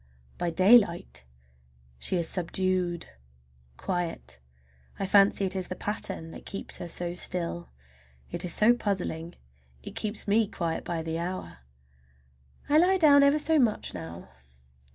By 0.39 0.49
daylight 0.49 1.25
she 1.99 2.15
is 2.15 2.27
subdued, 2.27 3.05
quiet. 3.77 4.39
I 4.97 5.05
fancy 5.05 5.45
it 5.45 5.55
is 5.55 5.67
the 5.67 5.75
pattern 5.75 6.31
that 6.31 6.43
keeps 6.43 6.79
her 6.79 6.87
so 6.87 7.13
still. 7.13 7.69
It 8.31 8.43
is 8.43 8.51
so 8.51 8.73
puzzling. 8.73 9.35
It 9.83 9.93
keeps 9.95 10.27
me 10.27 10.47
quiet 10.47 10.83
by 10.83 11.03
the 11.03 11.19
hour. 11.19 11.59
I 12.67 12.79
lie 12.79 12.97
down 12.97 13.21
ever 13.21 13.37
so 13.37 13.59
much 13.59 13.93
now. 13.93 14.27